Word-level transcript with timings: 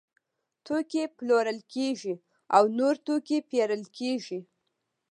توکي 0.65 1.03
پلورل 1.17 1.59
کیږي 1.73 2.13
او 2.55 2.63
نور 2.77 2.95
توکي 3.05 3.37
پیرل 3.49 3.83
کیږي. 3.97 4.39